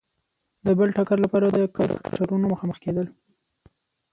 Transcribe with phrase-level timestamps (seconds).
[0.65, 3.07] د بل ټکر لپاره د کرکټرونو مخامخ کېدل.